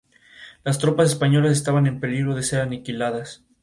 Las 0.63 0.79
tropas 0.79 1.09
españolas 1.11 1.51
estaban 1.51 1.85
en 1.85 1.99
peligro 1.99 2.33
de 2.33 2.41
ser 2.41 2.61
aniquiladas. 2.61 3.43